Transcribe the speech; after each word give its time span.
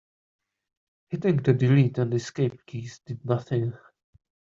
Hitting 1.11 1.43
the 1.43 1.53
delete 1.53 1.99
and 1.99 2.11
escape 2.15 2.65
keys 2.65 3.01
did 3.05 3.23
nothing. 3.23 3.73